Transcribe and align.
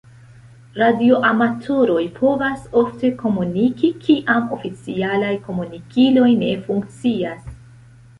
Radioamatoroj 0.77 2.05
povas 2.15 2.63
ofte 2.81 3.11
komuniki, 3.19 3.91
kiam 4.07 4.47
oficialaj 4.57 5.29
komunikiloj 5.45 6.31
ne 6.41 6.51
funkcias. 6.65 7.45